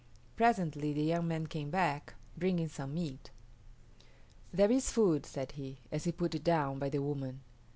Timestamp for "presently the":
0.35-1.03